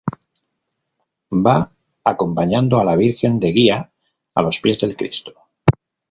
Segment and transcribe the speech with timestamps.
[1.47, 1.67] Va
[2.03, 3.91] acompañando a la Virgen de Guía
[4.33, 5.35] a los pies del Cristo.